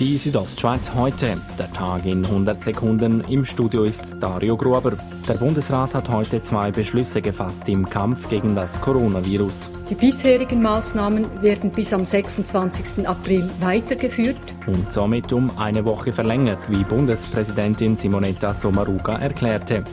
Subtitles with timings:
[0.00, 1.42] Die Südostschweiz heute.
[1.58, 3.20] Der Tag in 100 Sekunden.
[3.28, 4.96] Im Studio ist Dario Gruber.
[5.28, 9.70] Der Bundesrat hat heute zwei Beschlüsse gefasst im Kampf gegen das Coronavirus.
[9.90, 13.06] Die bisherigen Maßnahmen werden bis am 26.
[13.06, 14.38] April weitergeführt.
[14.66, 19.84] Und somit um eine Woche verlängert, wie Bundespräsidentin Simonetta Sommaruga erklärte.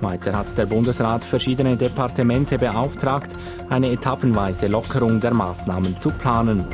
[0.00, 3.32] Weiter hat der Bundesrat verschiedene Departemente beauftragt,
[3.68, 6.64] eine etappenweise Lockerung der Maßnahmen zu planen.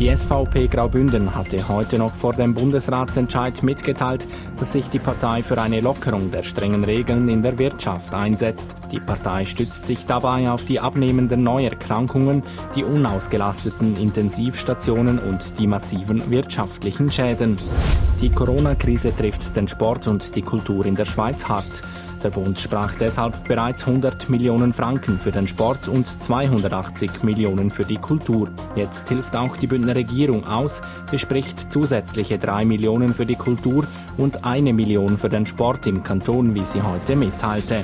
[0.00, 4.26] Die SVP Graubünden hatte heute noch vor dem Bundesratsentscheid mitgeteilt,
[4.56, 8.74] dass sich die Partei für eine Lockerung der strengen Regeln in der Wirtschaft einsetzt.
[8.90, 12.42] Die Partei stützt sich dabei auf die abnehmenden Neuerkrankungen,
[12.74, 17.56] die unausgelasteten Intensivstationen und die massiven wirtschaftlichen Schäden.
[18.20, 21.82] Die Corona-Krise trifft den Sport und die Kultur in der Schweiz hart.
[22.24, 27.84] Der Bund sprach deshalb bereits 100 Millionen Franken für den Sport und 280 Millionen für
[27.84, 28.48] die Kultur.
[28.74, 30.80] Jetzt hilft auch die Bündner Regierung aus.
[31.10, 33.86] Sie spricht zusätzliche 3 Millionen für die Kultur
[34.16, 37.82] und eine Million für den Sport im Kanton, wie sie heute mitteilte.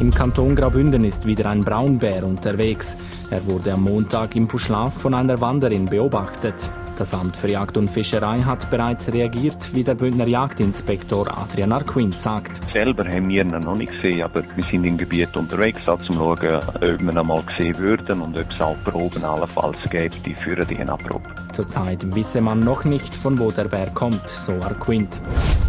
[0.00, 2.96] Im Kanton Graubünden ist wieder ein Braunbär unterwegs.
[3.30, 6.70] Er wurde am Montag im Puschlaf von einer Wanderin beobachtet.
[6.98, 12.20] Das Amt für Jagd und Fischerei hat bereits reagiert, wie der Bündner Jagdinspektor Adrian Arquint
[12.20, 12.60] sagt.
[12.72, 16.12] Selber haben wir ihn noch nicht gesehen, aber wir sind im Gebiet unterwegs, um zu
[16.12, 20.34] schauen, ob wir ihn einmal sehen würden und ob es auch Proben allenfalls gibt, die
[20.34, 21.22] für die Probe.
[21.52, 25.20] Zurzeit wisse man noch nicht, von wo der Bär kommt, so Arquint.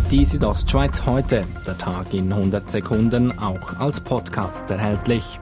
[0.09, 5.39] Die Südostschweiz heute, der Tag in 100 Sekunden, auch als Podcast erhältlich.